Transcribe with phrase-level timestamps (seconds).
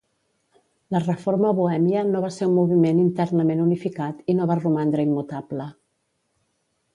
[0.93, 5.69] La Reforma bohèmia no va ser un moviment internament unificat i no va romandre immutable.